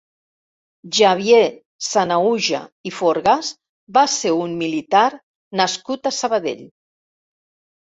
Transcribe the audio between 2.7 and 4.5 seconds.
i Forgas va ser